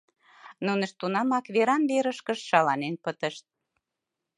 [0.65, 3.45] Нунышт тунамак веран-верышкышт шаланен пытышт.